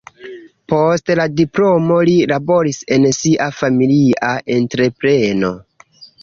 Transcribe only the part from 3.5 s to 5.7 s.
familia entrepreno.